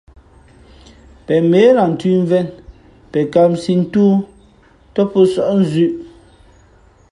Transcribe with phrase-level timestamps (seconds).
[1.25, 2.47] Pen měh lah ntʉ̌mvēn,
[3.11, 4.13] pen kāmsī ntóó
[4.93, 5.93] tά pō nsάʼ nzʉ̄ʼ.